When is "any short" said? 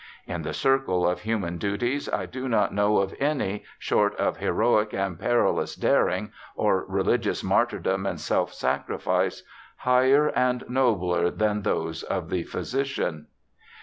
3.19-4.15